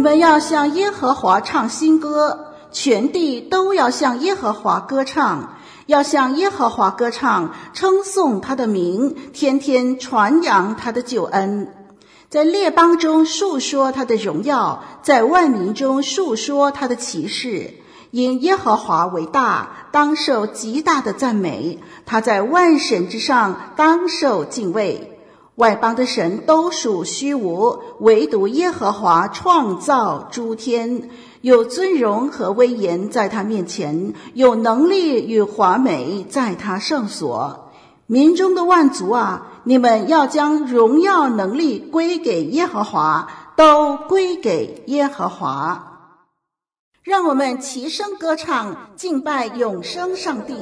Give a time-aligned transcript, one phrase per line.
[0.00, 11.70] 你们要向耶和华唱新歌，全地都要向耶和华歌唱，要向耶和华歌唱，称颂他的名，天天传扬他的救恩，
[12.30, 17.74] 在列邦中述说他的荣耀，在万民中述说他的奇事。
[18.10, 21.76] 因耶和华为大，当受极大的赞美；
[22.06, 25.19] 他在万神之上，当受敬畏。
[25.60, 31.10] 外邦的神都属虚无，唯独耶和华创造诸天，
[31.42, 37.70] 有尊荣和威严在他面前，有能力与华美在他圣所。
[38.06, 45.86] 民中的万族啊，你们要将荣耀能力归给耶和华，都归给耶和华。
[47.02, 50.54] 让我们齐声歌唱，敬拜永生上帝。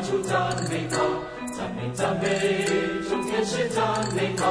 [0.00, 0.96] 赞美他
[1.56, 2.28] 赞美赞美
[3.08, 3.82] 从天使赞
[4.14, 4.46] 美他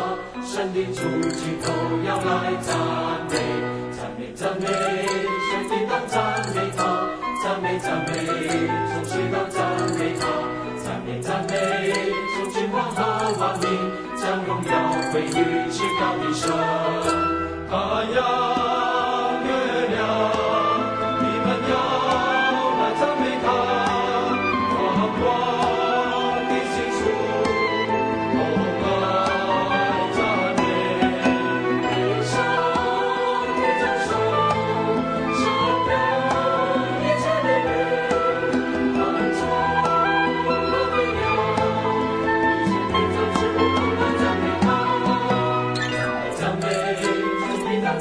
[0.45, 1.71] 胜利出去都
[2.05, 2.75] 要来赞
[3.29, 3.37] 美
[3.95, 6.83] 赞美赞美水滴当赞美他
[7.41, 8.27] 赞美赞美
[8.91, 9.61] 从水当赞
[9.97, 10.27] 美他
[10.83, 11.93] 赞美赞美
[12.35, 13.65] 从今往后万里
[14.17, 15.31] 将荣耀归于
[15.97, 16.51] 高低生
[17.69, 17.75] 太
[18.15, 18.66] 阳，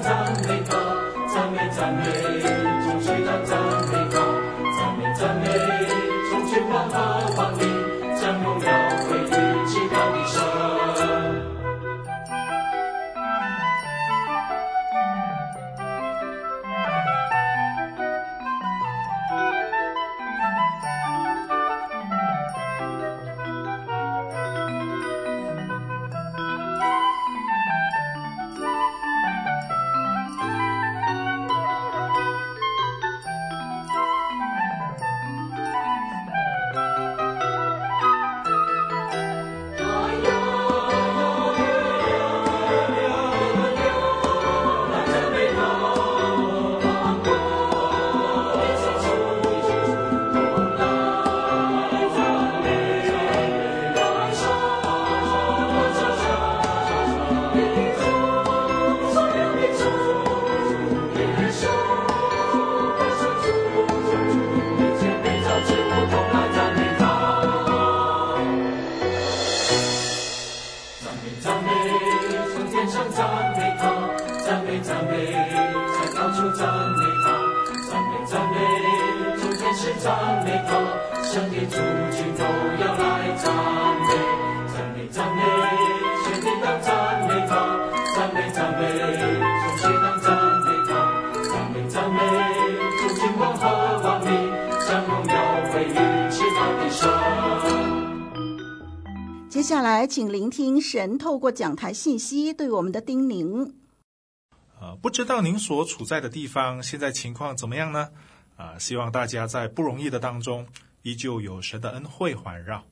[0.02, 0.08] 讚
[0.46, 0.76] 美他，
[1.32, 2.35] 讚美讚美。
[99.86, 103.72] 来请聆听神透过讲台信息对我们的叮咛。
[104.80, 108.10] 呃，不知道您所处在的地方现在情况怎么样呢？
[108.56, 110.66] 啊，希望大家在不容易的当中，
[111.02, 112.84] 依旧有神的恩惠环绕。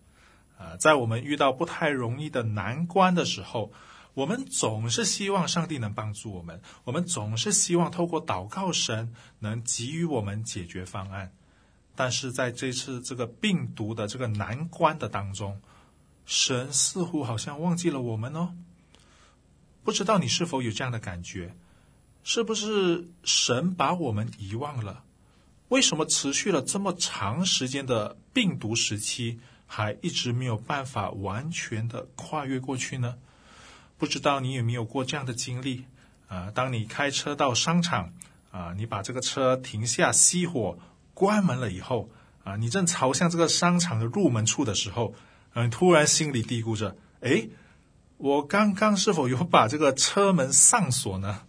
[0.57, 3.73] 啊，在我们遇到不太容易的难关的时候，
[4.15, 11.33] 我们总是希望上帝能帮助我们，我们总是希望透过祷告，神能给予我们解决方案。
[11.97, 15.61] 但是在这次这个病毒的这个难关的当中，
[16.27, 18.55] 神似乎好像忘记了我们哦。
[19.83, 21.55] 不知道你是否有这样的感觉？
[22.23, 25.05] 是不是神把我们遗忘了？
[25.69, 33.17] 为什么持续了这么长时间的病毒时期，还一直没有办法完全的跨越过去呢？
[33.99, 35.85] 不知道你有没有过这样的经历？
[36.29, 38.13] 啊，当你开车到商场，
[38.51, 40.79] 啊，你把这个车停下熄火。
[41.13, 42.11] 关门了以后
[42.43, 45.15] 啊，你正朝向这个商场的入门处的时候，
[45.55, 47.49] 嗯，突然心里嘀咕着：“诶，
[48.19, 51.43] 我刚刚是否有把这个车门上锁呢？”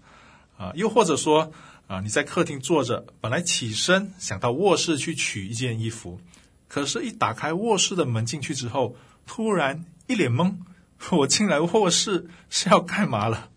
[0.57, 1.51] 啊，又或者说
[1.87, 6.19] 啊，你在客厅坐着，本来起身想到卧室去取一件衣服，
[6.67, 8.95] 可是，一打开卧室的门进去之后，
[9.27, 10.55] 突然一脸懵
[11.11, 13.49] ：“我进来卧室是要干嘛了？”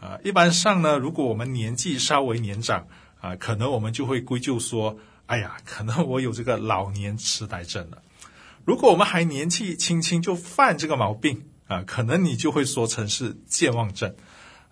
[0.00, 2.86] 啊，一般上呢，如果我们年纪稍微年长
[3.20, 4.98] 啊，可能我们就会归咎说。
[5.26, 8.02] 哎呀，可能我有这个老年痴呆症了。
[8.64, 14.14] 如果我们还年纪轻轻就犯这个毛病啊，可能你就会说成是健忘症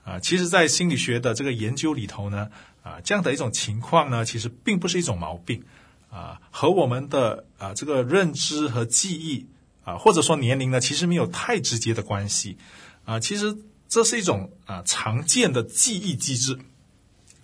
[0.05, 0.19] 啊。
[0.19, 2.49] 其实，在心理学的这个研究里头呢，
[2.83, 5.63] 啊，这样的一种情况呢，其实并不是一种毛病
[6.11, 9.47] 啊，和我们的啊这个认知和记忆
[9.85, 12.57] 啊，或者说年龄呢，其实没有太直接的关系
[13.05, 13.21] 啊。
[13.21, 13.57] 其实
[13.89, 16.59] 这是一种啊常见的记忆机制。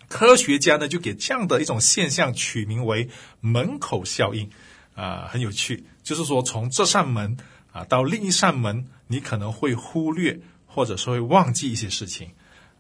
[0.09, 3.11] 科学家呢，就给这样的一种现象取名为
[3.41, 4.49] “门口效应”，
[4.97, 5.85] 啊，很有趣。
[6.09, 7.37] 就是说，从这扇门
[7.71, 12.31] 啊到另一扇门，你可能会忽略或者说会忘记一些事情，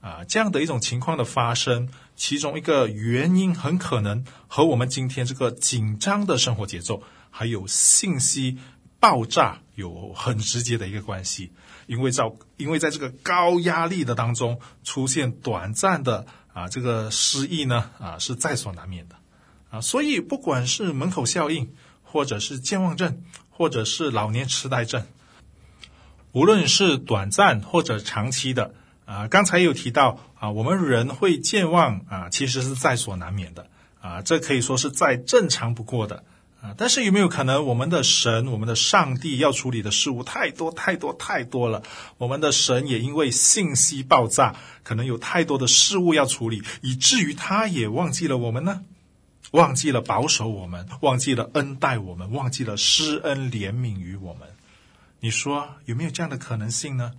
[0.01, 8.57] 啊，这样的一种情况的发生，其中一个原因很可能和我们今天这个紧张的生活节奏，还有信息
[8.99, 11.53] 爆炸有很直接的一个关系。
[11.87, 16.27] 因为在因为在这个高压力的当中出现短暂的。
[16.55, 19.15] 啊，这个失忆呢，啊，是在所难免的，
[19.71, 21.73] 啊，所以不管是门口效应，
[22.11, 25.07] 或者是健忘症，或者是老年痴呆症，
[26.33, 28.75] 无论是短暂或者长期的，
[29.05, 33.69] 啊，刚才有提到啊，我们人会健忘啊，其实是在所难免的，
[34.01, 36.25] 啊，这可以说是再正常不过的。
[36.61, 41.85] 啊，但是有没有可能，我们的神，我们的上帝要处理的事物太多太多太多了？
[42.17, 48.83] 我们的神也因为信息爆炸，可能有太多的事物要处理，以至于他也忘记了我们呢？
[49.53, 54.49] 忘记了保守我们，忘记了恩待我们，忘记了施恩怜悯于我们。
[55.21, 57.13] 你说有没有这样的可能性呢？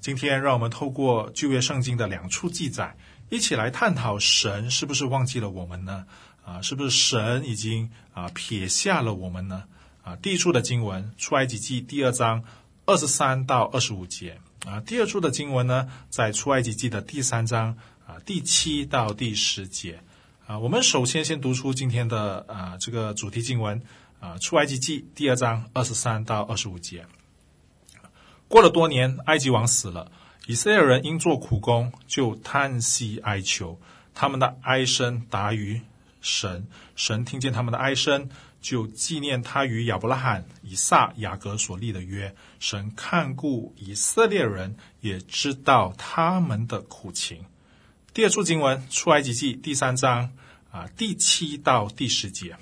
[0.00, 2.96] 今天让我们透过旧约圣经的两处记载，
[3.30, 6.06] 一起来探讨神是不是忘记了我们呢？
[6.44, 9.64] 啊，是不是神已经啊撇下了我们呢？
[10.02, 12.44] 啊，第一处的经文出埃及记第二章
[12.84, 20.02] 二十三到二十五节啊，第二处的经文呢，在出埃及记的第三章啊第七到第十节
[20.46, 20.58] 啊。
[20.58, 23.82] 我们首先先读出今天的啊这个主题经文
[24.20, 27.06] 啊，出埃及记第二章二十三到二十五节。
[28.48, 30.12] 过了多年，埃及王死了，
[30.46, 33.80] 以色列人因做苦工，就叹息哀求，
[34.14, 35.80] 他们的哀声达于。
[36.20, 38.30] 神，神听见他们的哀声，
[38.62, 42.34] 就纪念他与亚伯拉罕、以撒、雅各所立的约。
[42.58, 47.44] 神看顾以色列人，也知道他们的苦情。
[48.14, 50.30] 第二处经文，出埃及记第三章
[50.70, 52.56] 啊，第七到第十节。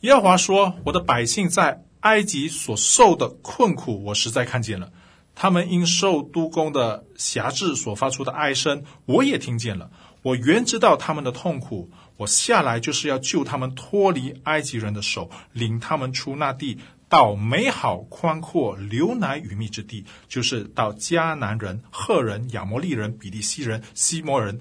[0.00, 4.88] 耶和华说：“我的百姓在埃及所受的困苦，我实在看见了；
[5.34, 9.90] 他们因受督工的辖制所发出的哀声，我也听见了。
[10.20, 16.78] 我原知道他们的痛苦。”我下来就是要救他们脱离埃及人的手，领他们出那地，
[17.14, 24.60] 到美好宽阔、流奶与蜜之地，就是到迦南人、赫人、亚摩利人、比利西人、西摩人、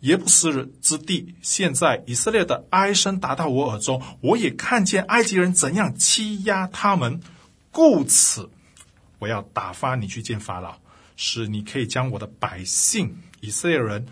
[0.00, 1.34] 耶布斯人之地。
[1.42, 7.20] 现在以色列的哀声达到我耳中，我也看见埃及人怎样欺压他们，
[7.70, 8.48] 故此
[9.18, 10.78] 我要打发你去见法老，
[11.16, 14.06] 使你可以将我的百姓以色列人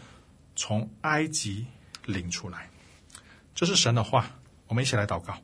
[0.54, 1.64] 从埃及
[2.04, 2.68] 领出来。
[3.54, 4.28] 这是神的话，
[4.66, 5.34] 我们一起来祷告。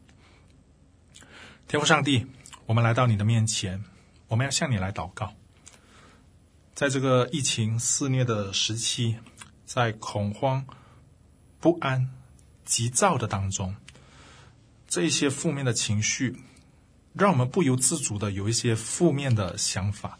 [1.74, 2.24] 天父上帝，
[2.66, 3.82] 我们来到你的面前，
[4.28, 5.34] 我们要向你来祷告。
[6.72, 9.16] 在这个疫情肆虐的时期，
[9.66, 10.64] 在恐慌、
[11.58, 12.08] 不安、
[12.64, 13.74] 急躁的当中，
[14.86, 16.38] 这一些负面的情绪，
[17.12, 20.16] 让我们不由自主的有一些负面的想法。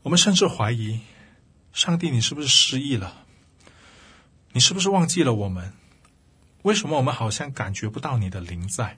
[0.00, 1.00] 我们甚至怀疑，
[1.74, 3.26] 上帝，你是不是失忆了？
[4.52, 5.74] 你是不是忘记了我们？
[6.62, 8.96] 为什么我们好像感觉不到你的灵在？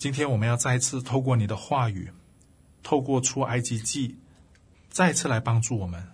[0.00, 2.10] 今天我们要再一次透过你的话语，
[2.82, 4.16] 透过出埃及记，
[4.88, 6.08] 再次来帮助我们，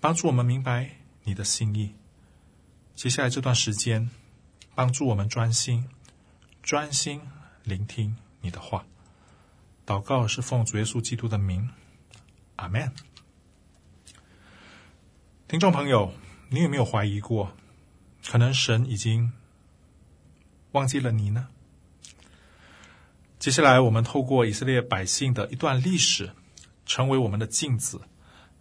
[0.00, 0.92] 帮助我们明白
[1.24, 1.94] 你的心意。
[2.94, 4.08] 接下来这段时间，
[4.74, 5.90] 帮助我们专心、
[6.62, 7.20] 专心
[7.64, 8.86] 聆听你的话。
[9.84, 11.68] 祷告是奉主耶稣基督的名，
[12.56, 12.90] 阿门。
[15.46, 16.14] 听众朋友，
[16.48, 17.52] 你有没有怀疑过，
[18.26, 19.34] 可能神已经
[20.72, 21.48] 忘记了你呢？
[23.40, 26.28] 接下来，我们透过以色列百姓的一段历史，
[26.84, 28.02] 成为我们的镜子，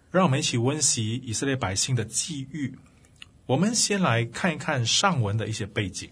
[0.09, 2.79] 让我们一起温习以色列百姓的际遇。
[3.45, 6.09] 我们先来看一看上文的一些背景。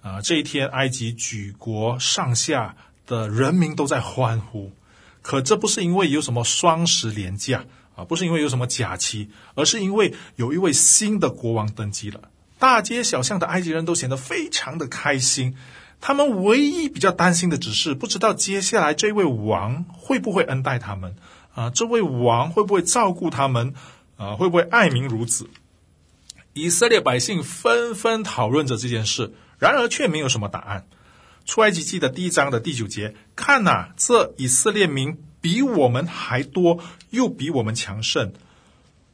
[0.00, 4.70] 啊、这一天，埃及举国上下的人民都在欢呼，
[5.20, 7.64] 可这不是因为有什么双十连假
[7.96, 12.30] 啊，不是因为有什么假期，而是因为有一位新的国王登基了。
[12.60, 15.56] 大街小巷的埃及人都显得非常的开心。
[16.00, 21.16] 他们唯一比较担心的只是，不知道接下来这位王会不会恩待他们
[21.54, 21.70] 啊？
[21.70, 23.74] 这位王会不会照顾他们
[24.16, 24.36] 啊？
[24.36, 25.48] 会不会爱民如子？
[26.52, 29.32] 以色列百姓纷纷讨论着这件事。
[29.58, 30.86] 然而却没有什么答案。
[31.44, 36.78] 出埃及记的第一章的第九节，看呐、这以色列民比我们还多，
[37.10, 38.32] 又比我们强盛。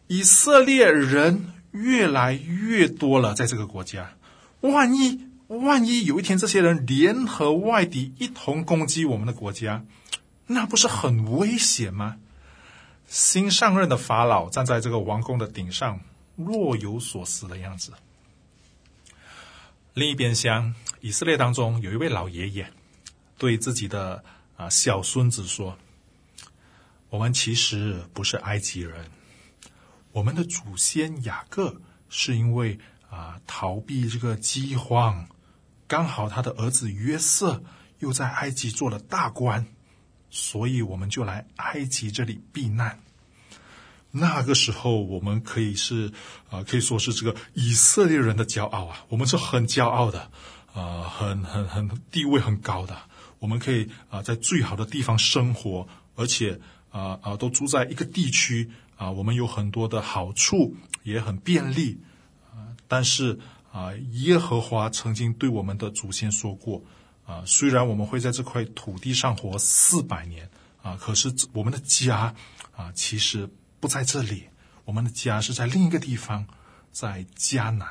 [0.07, 4.11] 以色列人越来越多了，在这个国家。
[4.61, 9.85] 万一万一有一天这些人联合外敌一同攻击我们的国家，
[10.47, 12.17] 那不是很危险吗？
[13.07, 16.01] 新上任的法老站在这个王宫的顶上，
[16.37, 17.93] 若有所思的样子。
[19.93, 22.73] 另一边厢，以色列当中有一位老爷爷，
[23.37, 24.25] 对自己的
[24.57, 25.79] 啊小孙子说
[27.11, 29.11] ：“我们其实不是埃及人，
[30.11, 32.79] 我们的祖先雅各是因为
[33.11, 35.29] 啊逃避这个饥荒，
[35.87, 37.63] 刚好他的儿子约瑟
[37.99, 39.67] 又在埃及做了大官，
[40.31, 42.99] 所以我们就来埃及这里避难。”
[44.17, 46.13] 那个时候，我们可以是
[46.49, 50.31] 啊、可以说是这个以色列人的骄傲啊，我们是很骄傲的，
[50.73, 52.97] 啊、很很很地位很高的，
[53.41, 56.61] 我们可以啊、在最好的地方生活，而且
[56.91, 62.01] 啊啊、都住在一个地区啊、我们有很多的好处，也很便利
[62.53, 63.37] 啊、但是
[63.75, 66.81] 啊、耶和华曾经对我们的祖先说过
[67.27, 70.49] 啊、虽然我们会在这块土地上活四百年
[70.83, 72.33] 啊、可是我们的家
[72.73, 73.51] 啊、其实。
[73.81, 74.49] 不在这里，
[74.87, 76.47] 我们的家是在另一个地方，
[76.91, 77.87] 在迦南。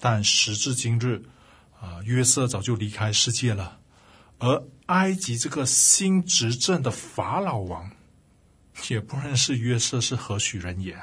[0.00, 1.22] 但时至今日，
[1.78, 3.80] 啊，约瑟早就离开世界了，
[4.38, 7.90] 而埃及这个新执政的法老王，
[8.88, 10.98] 也不认识约瑟是何许人也。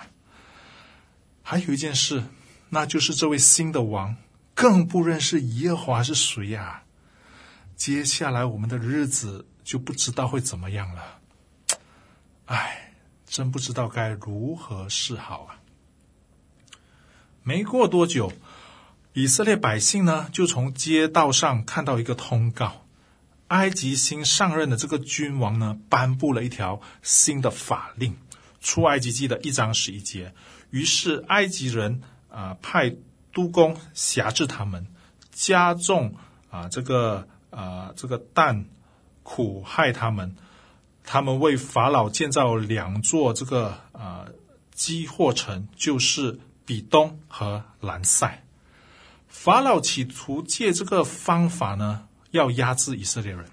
[1.44, 2.24] 还有一件事，
[2.70, 4.16] 那就是这位新的王
[4.54, 6.84] 更不认识耶和华是谁呀。
[7.76, 11.20] 接下来我们的日子就不知道会怎么样了。
[12.46, 12.82] 唉。
[13.28, 15.60] 真不知道该如何是好啊！
[17.44, 18.32] 没过多久，
[19.14, 22.86] 以色列百姓呢，就从街道上看到一个通告：
[23.48, 28.16] 埃及新上任的这个君王呢，颁布了一条新的法令。
[28.62, 30.34] 出埃及记的一章十一节。
[30.70, 32.02] 于是埃及人
[32.36, 32.94] 啊、派
[33.32, 34.86] 督工辖制他们，
[35.32, 36.14] 加重
[36.50, 38.66] 啊、这个啊、这个担，
[39.24, 40.36] 苦害他们。
[41.06, 44.26] 他们为法老建造两座这个啊
[44.74, 48.44] 积货城，就是比东和兰塞。
[49.28, 53.46] 法老企图借这个方法呢，要压制以色列人。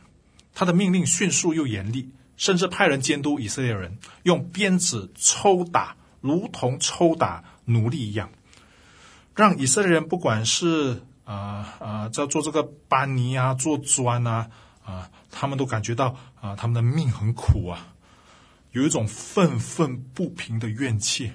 [0.55, 8.31] 他的命令迅速又严厉，甚至派人监督以色列人，用鞭子抽打，如同抽打奴隶一样，
[9.35, 14.51] 让以色列人不管是啊啊在做这个搬泥啊，做砖啊。
[14.85, 17.95] 啊，他们都感觉到啊，他们的命很苦啊，
[18.73, 21.31] 有一种愤愤不平的怨气。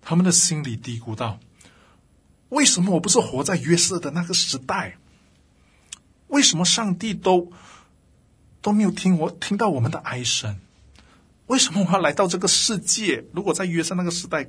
[0.00, 1.38] 他们的心里嘀咕道
[2.48, 4.96] ：“为什么我不是活在约瑟的那个时代？
[6.28, 7.52] 为什么上帝都
[8.62, 10.58] 都没有听我听到我们的哀声？
[11.48, 13.26] 为什么我要来到这个世界？
[13.34, 14.48] 如果在约瑟那个时代，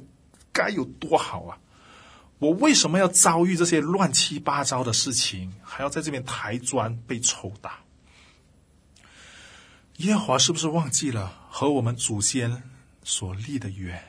[0.53, 1.57] 该有多好啊！
[2.39, 7.79] 我为什么要遭遇这些乱七八糟的事情，还要在这边抬砖被抽打？”
[9.97, 12.63] 耶和华是不是忘记了和我们祖先
[13.03, 14.03] 所立的约？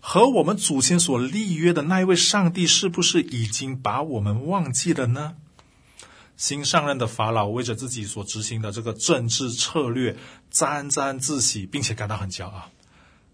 [0.00, 5.36] 和我们祖先所立约的那一位上帝，是不是已经把我们忘记了呢？
[6.36, 10.16] 新上任的法老为着自己所执行的这个政治策略
[10.50, 12.70] 沾沾自喜，并且感到很骄傲。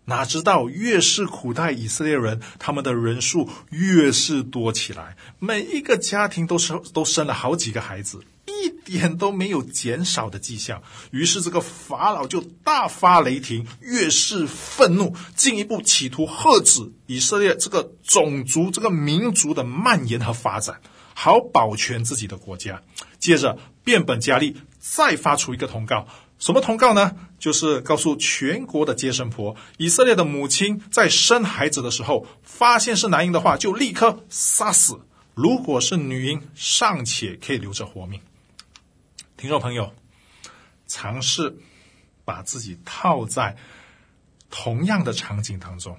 [0.05, 10.83] 哪知道越是苦待以色列人，他们的人数越是多起来，每一个家庭都生都生了好几个孩子，一点都没有减少的迹象。
[11.13, 20.81] 于是这个法老就大发雷霆，越是愤怒，进一步企图遏止以色列这个种族、这个民族的蔓延和发展，
[21.15, 22.83] 好保全自己的国家。
[23.21, 26.09] 接着变本加厉，再发出一个通告。
[26.43, 27.15] 什么通告呢？
[27.39, 34.97] 就是告诉全国的接生婆，以色列的母亲在生孩子的时候，发现是男婴的话，就立刻杀死；
[35.35, 38.21] 如果是女婴，尚且可以留着活命。
[39.37, 39.93] 听众朋友，
[40.89, 41.57] 尝试
[42.25, 43.57] 把自己套在
[44.51, 45.97] 同样的场景当中。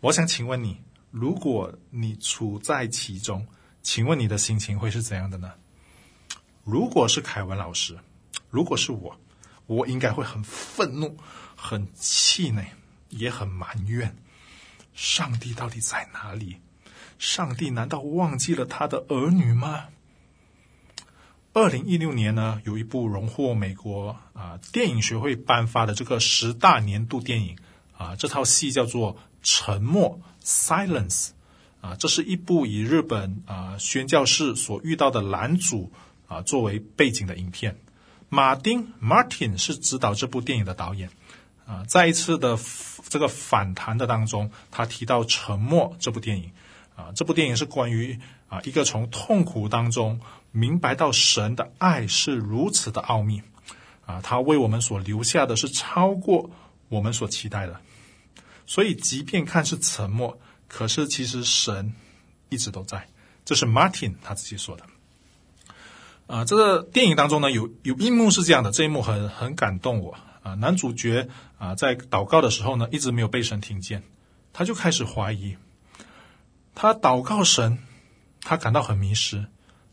[0.00, 0.80] 我想请问你，
[1.10, 3.46] 如果你处在其中，
[3.82, 5.52] 请问你的心情会是怎样的呢？
[6.64, 7.98] 如果是凯文老师。
[8.54, 9.18] 如果是我，
[9.66, 11.16] 我应该会很愤怒、
[11.56, 12.64] 很气馁，
[13.08, 14.16] 也很埋怨。
[14.94, 16.58] 上帝到底在哪里？
[17.18, 19.86] 上帝难道忘记了他的儿女吗？
[21.52, 27.58] 二零一六年呢，有一部荣获美国啊电影学会颁发的这个十大年度电影
[27.98, 30.20] 啊，这套戏叫做《沉默》
[31.80, 35.90] 啊，这是一部以日本啊宣教士所遇到的男主
[36.28, 37.80] 啊作为背景的影片。
[38.34, 41.08] 马丁 Martin 是指导这部电影的导演，
[41.66, 42.58] 啊，在一次的
[43.08, 46.50] 这个反弹的当中，他提到《沉默》这部电影，
[46.96, 53.40] 啊，这部电影是关于啊一个从痛苦当中明白到神的爱是如此的奥秘，
[54.04, 56.50] 啊，他为我们所留下的是超过
[56.88, 57.80] 我们所期待的，
[58.66, 60.36] 所以即便看似沉默，
[60.66, 61.94] 可是其实神
[62.48, 63.06] 一直都在，
[63.44, 64.84] 这是 Martin 他自己说的。
[66.26, 71.28] 啊、这个电影当中呢，有有一幕是这样的，这一幕很很感动我啊、男主角
[71.58, 74.02] 啊、在祷告的时候呢，一直没有被神听见，
[74.52, 75.56] 他就开始怀疑。
[76.74, 77.78] 他祷告神，
[78.40, 79.46] 他感到很迷失，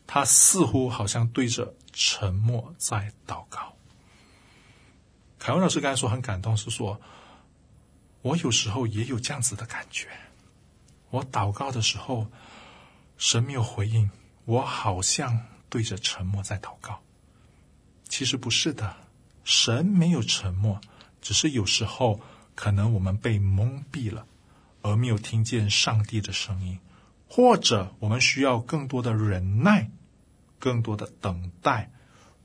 [0.06, 3.74] 他似乎好像对着沉默在祷告。
[5.38, 6.98] 凯文老师刚才说很感动，是说，
[8.22, 10.08] 我有时候也有这样子的感觉。
[11.10, 12.26] 我祷告的时候，
[13.18, 14.10] 神没有回应，
[14.46, 15.46] 我好像。
[15.72, 17.00] 对着沉默在祷告，
[18.06, 18.94] 其实不是的，
[19.42, 20.78] 神没有沉默，
[21.22, 22.20] 只是有时候
[22.54, 24.26] 可能我们被蒙蔽了，
[24.82, 26.78] 而没有听见上帝的声音，
[27.26, 29.90] 或者我们需要更多的忍耐，
[30.58, 31.90] 更多的等待，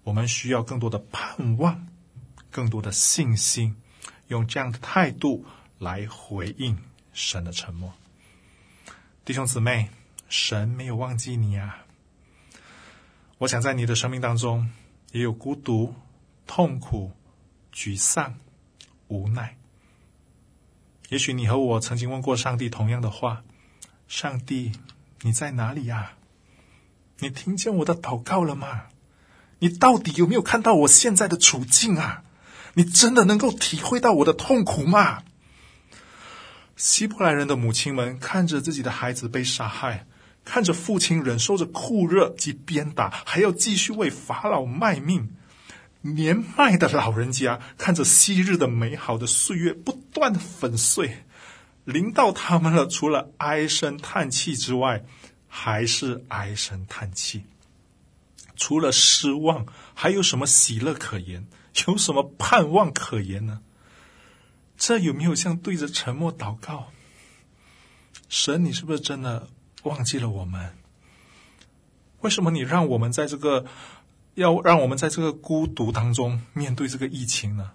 [0.03, 1.85] 我们需要更多的盼望，
[2.49, 3.75] 更多的信心，
[4.29, 5.43] 用这样的态度
[5.79, 6.77] 来回应
[7.11, 7.93] 神的沉默。
[9.25, 9.89] 弟兄姊妹，
[10.29, 11.83] 神没有忘记你啊。
[13.39, 14.67] 我想在你的生命当中，
[15.11, 15.93] 也有孤独、
[16.47, 17.11] 痛苦、
[17.71, 18.39] 沮丧、
[19.09, 19.57] 无奈。
[21.09, 23.43] 也许你和我曾经问过上帝同样的话
[24.09, 24.71] ：“上帝，
[25.21, 26.13] 你在哪里呀？
[27.19, 28.87] 你听见我的祷告了吗？
[29.59, 32.23] 你到底有没有看到我现在的处境啊？
[32.73, 35.23] 你真的能够体会到我的痛苦吗？”
[36.75, 40.07] 希伯来人的母亲们看着自己的孩子被杀害。
[40.47, 45.27] 看着父亲忍受着酷热及鞭打，还要继续为法老卖命；
[46.01, 51.25] 年迈的老人家看着昔日的美好的岁月不断的粉碎，
[51.83, 55.03] 临到他们了，除了唉声叹气之外，
[55.49, 57.43] 还是唉声叹气。
[58.55, 61.45] 除了失望，还有什么喜乐可言？
[61.85, 63.59] 有什么盼望可言呢？
[64.77, 66.93] 这有没有像对着沉默祷告？
[68.29, 69.49] 神，你是不是真的？
[69.87, 70.75] 忘记了我们？
[72.21, 73.65] 为什么你让我们在这个
[74.35, 77.71] 要让我们在这个孤独当中面对这个疫情呢？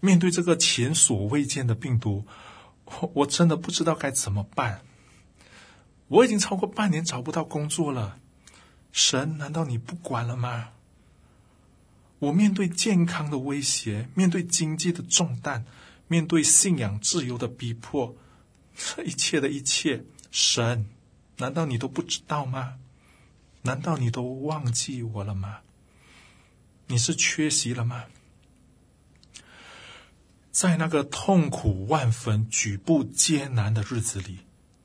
[0.00, 2.26] 面对这个前所未见的病毒，
[2.84, 4.82] 我我真的不知道该怎么办。
[6.08, 8.18] 我已经超过半年找不到工作了，
[8.92, 10.68] 神，难道你不管了吗？
[12.18, 15.64] 我面对健康的威胁，面对经济的重担，
[16.06, 18.14] 面对信仰自由的逼迫，
[18.74, 20.86] 这一切的一切，神。
[21.38, 22.74] 难道你都不知道吗？
[23.62, 25.60] 难道你都忘记我了吗？
[26.86, 28.04] 你是缺席了吗？
[30.52, 34.40] 在那个痛苦万分、举步艰难的日子里，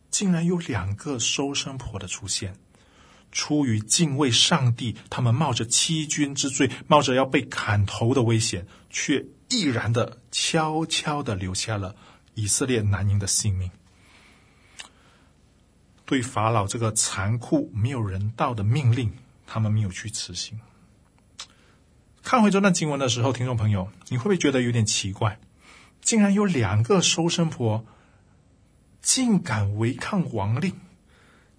[0.10, 2.56] 竟然有两个收生婆的出现。
[3.32, 11.96] 出于敬畏上帝，他们冒着欺君之罪，冒着要被砍头的危险，却毅然的悄悄的留下了
[12.34, 13.70] 以色列男婴的性命。
[16.10, 19.13] 对法老这个残酷、没有人道的命令，
[19.45, 20.60] 他们没有去执行。
[22.24, 25.39] 看回这段经文的时候，听众朋友，你会不会觉得有点奇怪？
[26.02, 27.86] 竟然有两个收生婆
[29.04, 30.74] 竟敢违抗王令，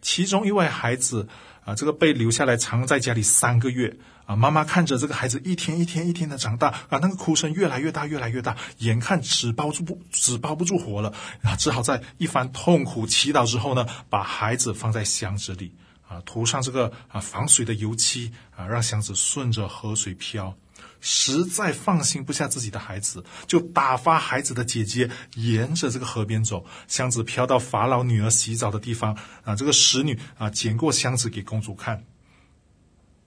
[0.02, 1.28] 其中一位孩子
[1.64, 3.98] 啊，这个被留下来藏在家里三个月
[4.30, 11.12] 啊，妈妈看着这个孩子一天一天一天的长大啊，那个哭声越来越大越来越大，眼看纸包住不纸包不住火了
[11.42, 15.74] 啊，只好在一番痛苦祈祷之后呢，把孩子放在箱子里
[16.06, 20.54] 啊，涂上这个啊防水的油漆啊，让箱子顺着河水飘。
[21.00, 29.56] 实在放心不下自己的孩子，就打发孩子的姐姐沿着这个河边走，箱子飘到法老女儿洗澡的地方啊。
[29.56, 32.04] 这个使女啊，捡过箱子给公主看。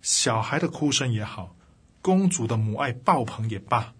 [0.03, 1.55] 小孩的哭声也好，
[2.01, 3.93] 公主的母爱爆棚也罢，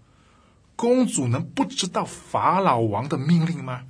[0.75, 3.85] 公主能不知道法老王的命令吗？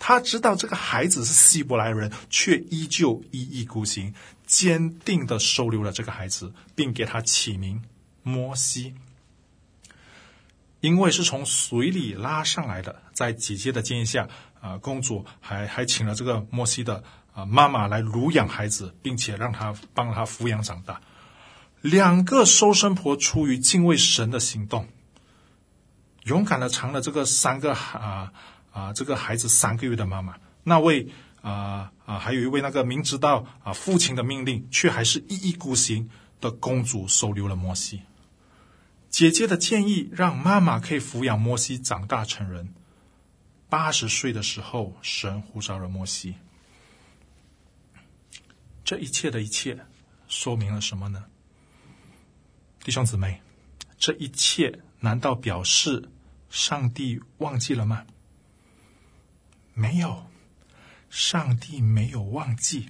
[0.00, 4.12] 她知道这个孩子是希伯来人，却依旧一意孤行，
[4.44, 7.82] 坚定的收留了这个孩子，并给他起名。
[8.22, 8.94] 摩西，
[10.80, 14.28] 因为是从水里拉上来的，在姐姐的建议下，
[14.60, 21.00] 啊，公主还还请了这个摩西的啊妈妈来乳养孩子，并且让他帮他抚养长大。
[21.80, 24.88] 两个收生婆出于敬畏神的行动，
[26.24, 28.32] 勇敢的藏了这个三个啊
[28.70, 31.08] 啊这个孩子三个月的妈妈，那位
[31.40, 38.02] 啊啊还有一位那个明知道啊父亲的命令，却还是一意孤行的公主收留了摩西。
[39.08, 42.74] 姐姐的建议让妈妈可以抚养摩西长大成人。
[43.68, 46.34] 八十岁的时候，神呼召了摩西。
[48.84, 49.78] 这一切的一切，
[50.28, 51.24] 说明了什么呢？
[52.90, 53.40] 弟兄姊妹，
[54.00, 56.08] 这一切难道表示
[56.48, 58.04] 上帝忘记了吗？
[59.74, 60.26] 没有，
[61.08, 62.88] 上帝没有忘记。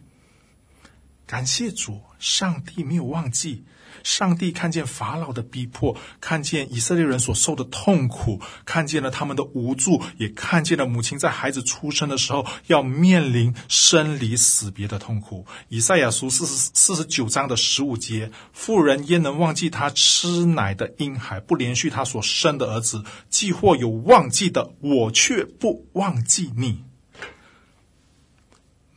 [1.27, 3.67] 感谢主，上帝没有忘记。
[4.03, 15.47] 上帝看见法老的逼迫，看见以色列人所受的痛苦，看见了他们的无助，也看见了母亲在孩子出生的时候要面临生离死别的痛苦。
[15.69, 23.05] 以赛亚书四十四十九章的十五节：妇人焉能忘记她吃奶的婴孩，不怜恤她所生的儿子？
[23.29, 26.90] 既或有忘记的，我却不忘记你。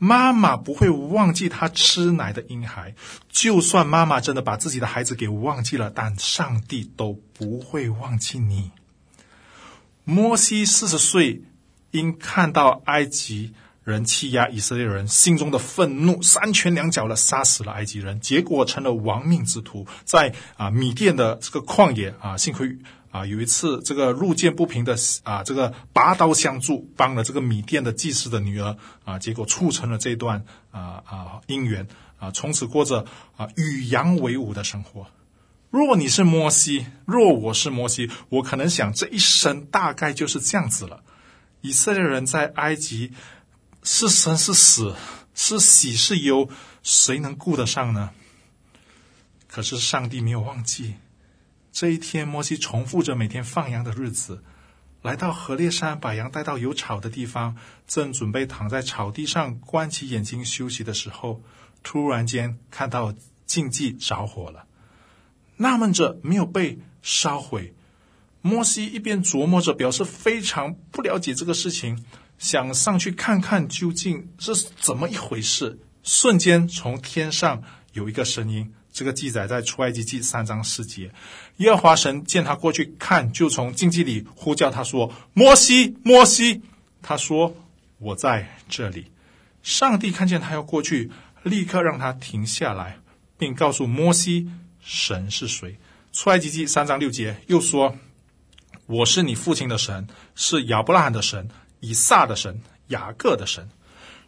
[0.03, 2.93] 妈妈不会忘记她吃奶的婴孩，
[3.29, 8.71] 就算妈妈真的把自己的孩子给忘记了，但上帝都不会忘记你。
[10.03, 11.43] 摩西四十岁，
[11.91, 13.53] 因看到埃及
[13.85, 22.77] 人欺压以色列人，心中的愤怒，三拳两脚的杀死了埃及人，结果成了亡命之徒，在啊米甸的这个旷野啊，幸亏。
[23.13, 33.05] 啊，有一次这个路见不平的啊，这个拔刀相助，帮了这个米店的祭司的女儿啊，结果促成了这段啊啊姻缘啊，从此过着
[33.37, 35.05] 啊与羊为伍的生活。
[35.69, 41.03] 若你是摩西，若我是摩西，我可能想这一生大概就是这样子了。
[41.61, 43.11] 以色列人在埃及
[43.83, 44.95] 是生是死，
[45.35, 46.49] 是喜是忧，
[46.81, 48.09] 谁能顾得上呢？
[49.47, 50.95] 可是上帝没有忘记。
[51.73, 54.43] 这一天，摩西重复着每天放羊的日子，
[55.01, 57.57] 来到河烈山，把羊带到有草的地方，
[57.87, 61.41] 正准备躺在草地上关起眼睛休息的时候，
[61.81, 63.15] 突然间看到
[63.47, 64.67] 禁忌着火了，
[65.57, 67.73] 纳闷着没有被烧毁。
[68.43, 72.05] 摩西一边琢磨着，表示非常不了解这个事情，
[72.37, 75.79] 想上去看看究竟是怎么一回事。
[76.03, 78.71] 瞬间，从天上有一个声音。
[78.93, 81.11] 这个记载在出埃及记三章四节，
[81.57, 86.61] 耶和华神见他过去看，就从禁忌里呼叫他说：“摩西，摩西。”
[87.01, 87.55] 他说
[87.97, 89.07] ：“我在这里。”
[89.63, 91.09] 上帝看见他要过去，
[91.41, 92.99] 立刻让他停下来，
[93.37, 94.47] 并告诉摩西
[94.79, 95.75] ：“神是谁？”
[96.13, 97.97] 出埃及记三章六节又说
[98.85, 103.67] ：“我是你父亲的神，是亚伯拉罕的神，以撒的神，雅各的神。”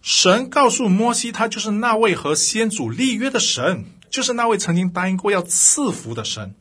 [0.02, 3.86] 神告诉摩西，他就是那位和先祖立约的神。
[4.10, 6.56] 就是那位曾经答应过要赐福的神，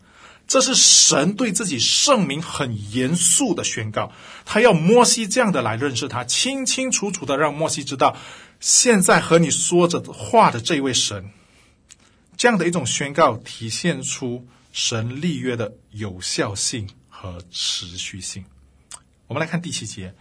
[0.47, 4.13] 这是神对自己圣名很严肃的宣告。
[4.45, 8.17] 他要摩西这样的来认识他，清清楚楚的让摩西知道，
[8.61, 11.31] 现在和你说着话的这位神，
[12.37, 18.45] 这样的一种宣告，体现出神立约的有效性和持续性。
[19.29, 20.15] 我们来看第七节，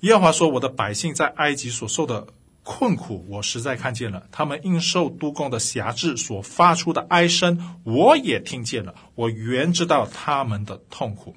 [0.00, 2.26] 耶和华说：“我的百姓在埃及所受的。”
[2.64, 8.94] 困苦，我实在看见了；他们因受督工的辖制所发出的哀声，我也听见了。
[9.14, 11.36] 我原知道他们的痛苦。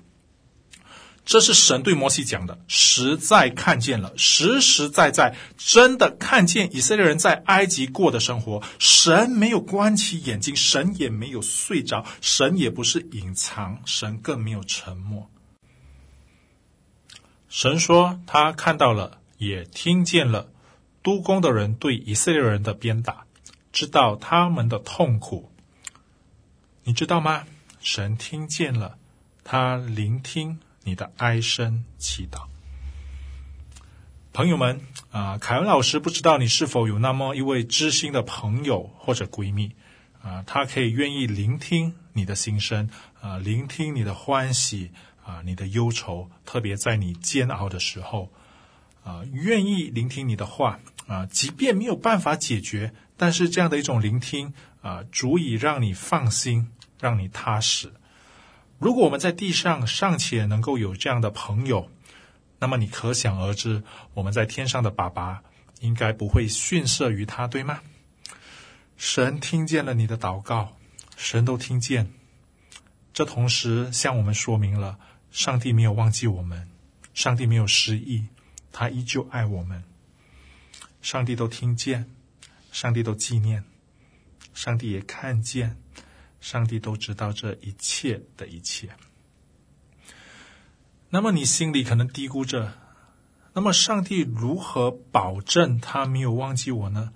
[1.25, 8.63] 这是神对摩西讲的，实在看见了，实实在在，真的看见以色列人在埃及过的生活。
[8.79, 15.29] 神没有关起眼睛，神也没有睡着，神也不是隐藏，神更没有沉默。
[17.49, 20.47] 神说他看到了，也听见了
[21.07, 23.25] 督工的人对以色列人的鞭打，
[23.71, 25.49] 知道他们的痛苦。
[26.83, 27.47] 你知道吗？
[27.79, 28.97] 神听见了，
[29.45, 32.47] 他聆听你的哀声祈祷。
[34.33, 39.71] 朋友们啊，凯文老师不知道你是否有那么一位知心的朋友或者闺蜜
[40.21, 42.89] 啊，他可以愿意聆听你的心声
[43.21, 44.91] 啊，聆听你的欢喜
[45.23, 48.29] 啊，你的忧愁，特别在你煎熬的时候
[49.05, 57.91] 啊，愿意聆听你的话啊，即便没有办法解决，但是这样的一种聆听啊，足以让你放心，让你踏实。
[58.77, 61.89] 如果我们在地上尚且能够有这样的朋友，
[62.59, 63.81] 那么你可想而知，
[64.13, 65.41] 我们在天上的爸爸
[65.79, 67.79] 应该不会逊色于他，对吗？
[68.97, 70.75] 神听见了你的祷告，
[71.15, 72.11] 神都听见。
[73.13, 74.99] 这同时向我们说明了，
[75.31, 76.67] 上帝没有忘记我们，
[77.13, 78.25] 上帝没有失忆，
[78.71, 79.83] 他依旧爱我们。
[81.01, 82.09] 上帝都听见，
[82.71, 83.63] 上帝都纪念，
[84.53, 85.77] 上帝也看见，
[86.41, 88.89] 上帝都知道这一切的一切。
[91.09, 92.73] 那么你心里可能嘀咕着：
[93.53, 97.13] 那么上帝如何保证他没有忘记我呢？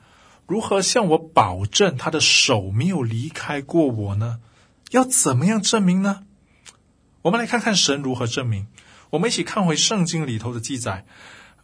[0.48, 4.40] 如何向我保证他的手没有离开过我呢？
[4.92, 6.26] 要怎么样证明呢？
[7.22, 8.68] 我们来看看神如何证明。
[9.12, 11.06] 我们一起看回圣经里头的记载。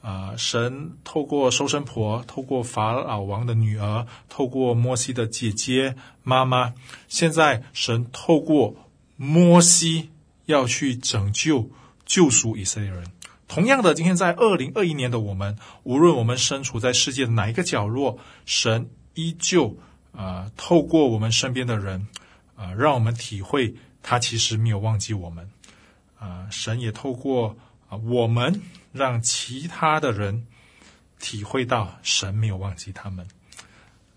[0.08, 6.74] 啊、神透过收生婆，透过法老王的女儿，透过摩西的姐姐妈妈，
[7.10, 8.76] 现在神透过
[9.18, 10.10] 摩西
[10.46, 11.70] 要去拯救。
[12.06, 13.04] 救赎以色列人。
[13.50, 19.78] 同样的，今天在二零二一年的我们，无论我们身处在世界的哪一个角落，神依旧
[20.16, 22.08] 啊、透过我们身边的人
[22.56, 25.50] 啊、让我们体会他其实没有忘记我们
[26.18, 27.58] 啊、神也透过
[27.90, 30.48] 啊、我们，让其他的人
[31.20, 33.28] 体会到神没有忘记他们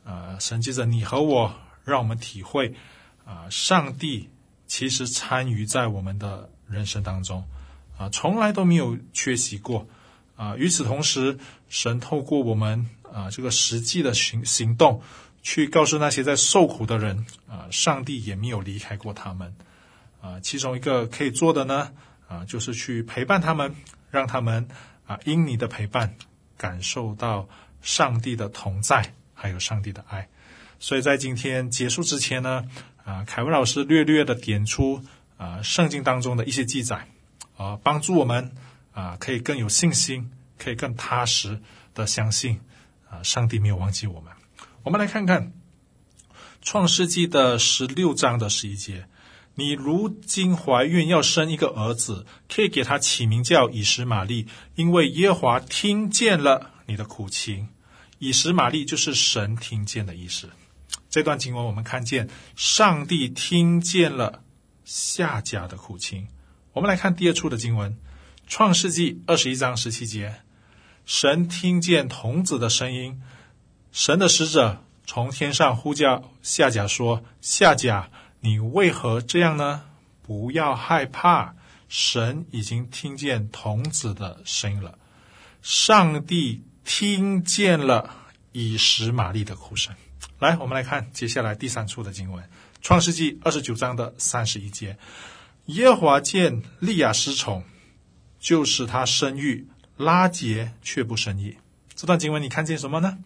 [0.04, 1.54] 啊、神借着你和我，
[1.84, 2.74] 让我们体会
[3.24, 4.28] 啊、上帝
[4.66, 7.44] 其实参与在我们的人生当中。
[7.98, 9.86] 啊，从来都没有缺席过，
[10.34, 15.02] 啊，与此同时，神透过我们啊这个实际的行行动，
[15.42, 19.54] 去告诉那些在受苦的人，啊，上帝也没有离开过他们，
[20.22, 21.92] 啊，其中一个可以做的呢，
[22.26, 23.74] 啊，就是去陪伴他们，
[24.10, 24.68] 让他们
[25.06, 26.14] 啊因你的陪伴，
[26.56, 27.48] 感受到
[27.82, 30.28] 上帝的同在，还有上帝的爱。
[30.78, 32.64] 所以在今天结束之前呢，
[33.04, 35.02] 啊，凯文老师略略的点出
[35.36, 37.06] 啊圣经当中的一些记载。
[37.56, 38.52] 啊，帮助我们
[38.92, 41.60] 啊，可以更有信心，可以更踏实
[41.92, 42.58] 的相信
[43.10, 44.32] 啊，上帝没有忘记我们。
[44.82, 45.52] 我们来看看
[46.62, 49.06] 创世纪的十六章的十一节：
[49.60, 57.68] 你如今怀孕要生一个儿子，可以给他起名叫以实玛利，因为耶和华听见了你的苦情。
[58.18, 60.48] 以实玛利就是神听见的意思。
[61.10, 64.42] 这段经文我们看见上帝听见了
[64.86, 66.28] 夏甲的苦情。
[66.72, 67.92] 我们来看第二处的经文，
[68.46, 70.36] 《创世纪》二十一章十七节，
[71.04, 73.20] 神听见童子的声音，
[73.92, 78.10] 神的使者从天上呼叫夏甲说：“夏甲，
[78.40, 79.84] 你为何这样呢？
[80.22, 81.54] 不要害怕，
[81.88, 84.98] 神已经听见童子的声音了。
[85.60, 88.10] 上帝听见了
[88.52, 89.94] 以实玛利的哭声。”
[90.38, 92.42] 来，我们来看接下来第三处的经文，
[92.80, 94.96] 《创世纪》二十九章的三十一节。
[95.66, 97.62] 耶和华见利亚失宠，
[98.38, 101.58] 就使他生育；拉结却不生育。
[101.94, 103.18] 这段经文你看见什么呢？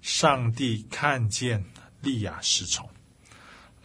[0.00, 1.64] 上帝看见
[2.00, 2.88] 利亚失宠。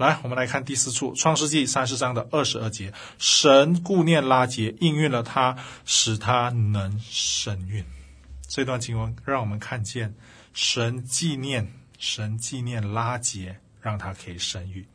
[0.01, 7.85] 来，我们来看第四处，《创世纪》三十章的二十二节：神顾念拉结，应允了他，使他能生育。
[8.49, 10.13] 这段经文让我们看见
[10.53, 14.87] 神纪念，神纪念拉结，让他可以生育。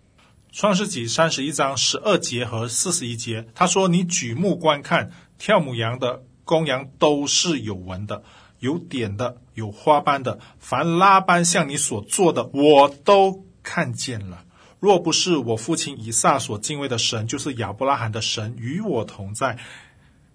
[0.52, 8.24] 创世纪三十一章十二节和四十一节，他说：“你举目观看，跳母羊的公羊都是有纹的，
[8.58, 10.40] 有点的，有花斑的。
[10.58, 14.44] 凡拉班向你所做的，我都看见了。
[14.87, 19.59] 若不是我父亲以撒所敬畏的神，就是亚伯拉罕的神与我同在，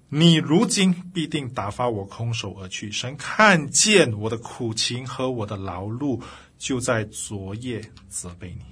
[0.10, 2.92] 你如今必定打发我空手而去。
[2.92, 6.22] 神看见我的苦情和我的劳碌，
[6.58, 8.66] 就在昨夜责备你。”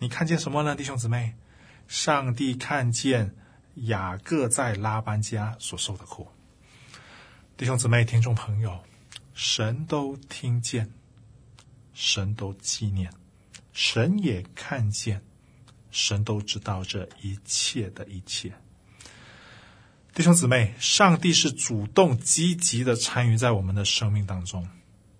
[0.00, 1.34] 你看见什么呢，弟兄姊妹？
[1.86, 3.32] 上帝看见
[3.74, 6.26] 雅各在拉班家所受的苦。
[7.56, 8.80] 弟兄姊妹、听众朋友，
[9.34, 10.90] 神都听见，
[11.94, 13.08] 神都纪念，
[13.76, 15.20] 神也看见，
[15.90, 18.54] 神都知道这一切的一切。
[20.14, 24.66] 弟兄姊妹，上帝是主动积极的参与在我们的生命当中，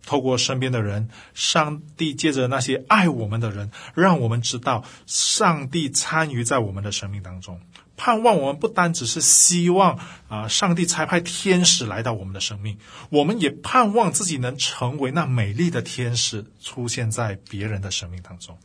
[0.07, 7.61] 透过身边的人，上帝借着那些爱我们的人，让我们知道上帝参与在我们的生命当中。
[7.97, 12.79] 盼望我们不单只是希望啊，上帝差派天使来到我们的生命，
[13.11, 18.59] 我们也盼望自己能成为那美丽的天使，出现在别人的生命当中。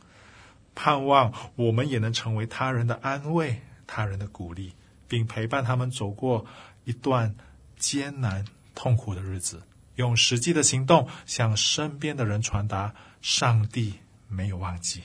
[0.74, 4.72] 盼望我们也能成为他人的安慰、他人的鼓励，
[5.08, 6.46] 并陪伴他们走过
[6.84, 7.34] 一段
[7.78, 9.62] 艰难、痛苦的日子，
[9.96, 13.94] 用实际的行动向身边的人传达：上帝
[14.28, 15.02] 没有忘记，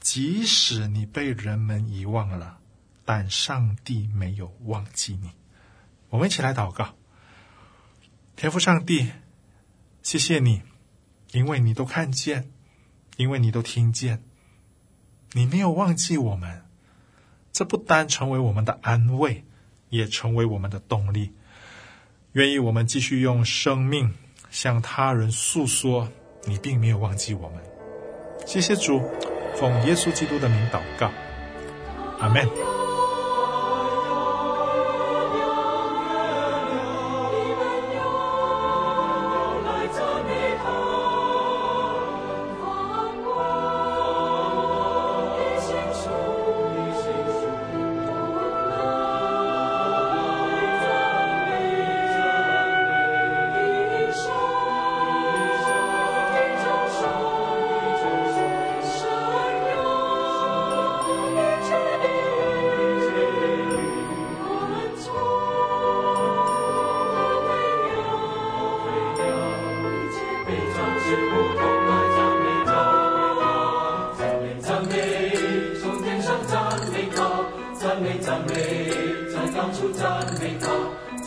[0.00, 2.58] 即使你被人们遗忘了。
[3.06, 5.30] 但上帝没有忘记你，
[6.10, 6.94] 我们一起来祷告。
[8.34, 9.12] 天父上帝，
[10.02, 10.62] 谢谢你，
[11.30, 12.50] 因为你都看见，
[13.16, 14.22] 因为你都听见，
[15.32, 16.64] 你没有忘记我们。
[17.52, 19.44] 这不单成为我们的安慰，
[19.88, 21.32] 也成为我们的动力。
[22.32, 24.12] 愿意我们继续用生命
[24.50, 26.10] 向他人诉说，
[26.44, 27.62] 你并没有忘记我们。
[28.44, 29.00] 谢谢主，
[29.54, 31.10] 奉耶稣基督的名祷告，
[32.20, 32.75] 阿门。
[78.06, 78.54] 赞美赞美，
[79.32, 80.68] 在高处赞美他，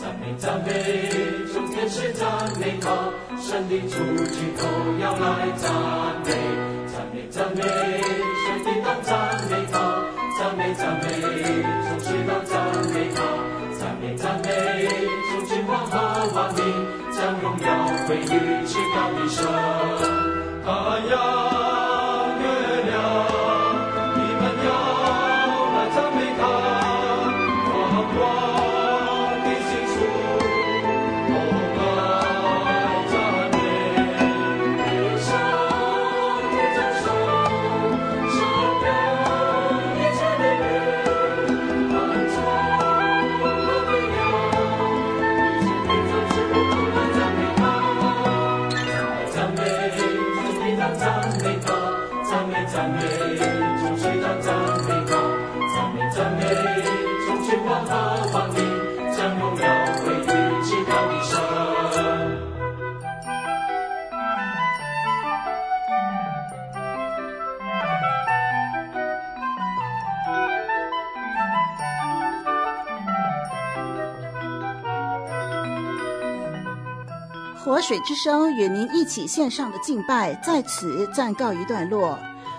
[0.00, 0.72] 赞美赞美，
[1.52, 2.26] 众天使赞
[2.58, 2.88] 美他，
[3.38, 4.64] 神的主迹都
[4.98, 5.70] 要来赞
[6.24, 6.32] 美，
[6.86, 9.12] 赞美赞美，圣殿当赞
[9.50, 9.78] 美他，
[10.38, 11.04] 赞美赞美，
[11.86, 12.58] 从水到赞
[12.94, 13.20] 美他，
[13.78, 14.88] 赞美赞美，
[15.28, 15.98] 从今往后
[16.34, 16.64] 万民
[17.12, 17.68] 将荣耀
[18.06, 19.44] 归于至高的神，
[20.64, 21.69] 阿呀。
[77.62, 82.18] 活水之声与您一起线上的敬拜在此暂告一段落，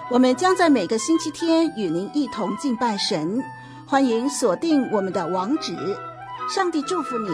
[0.09, 3.43] 我们将在每个星期天与您一同敬拜神，
[3.91, 5.75] 欢迎锁定我们的网址。
[6.55, 7.29] 上帝祝福你。